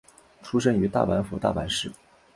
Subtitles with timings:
[0.41, 1.91] 出身于大阪府大阪市。